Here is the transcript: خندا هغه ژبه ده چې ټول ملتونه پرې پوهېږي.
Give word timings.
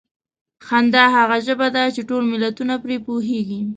خندا 0.65 1.03
هغه 1.17 1.37
ژبه 1.45 1.67
ده 1.75 1.83
چې 1.95 2.01
ټول 2.09 2.23
ملتونه 2.33 2.73
پرې 2.83 2.97
پوهېږي. 3.05 3.61